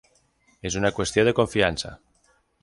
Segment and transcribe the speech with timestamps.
[0.69, 1.93] És una qüestió de confiança.